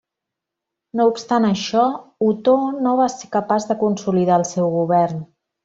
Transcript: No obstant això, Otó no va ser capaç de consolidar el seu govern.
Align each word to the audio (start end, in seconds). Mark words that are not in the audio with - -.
No 0.99 1.05
obstant 1.09 1.45
això, 1.49 1.83
Otó 2.29 2.57
no 2.87 2.95
va 3.03 3.07
ser 3.17 3.31
capaç 3.37 3.69
de 3.73 3.79
consolidar 3.85 4.43
el 4.43 4.51
seu 4.57 4.75
govern. 4.81 5.25